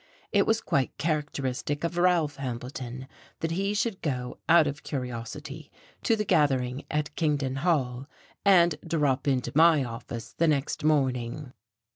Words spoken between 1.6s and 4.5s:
of Ralph Hambleton that he should go,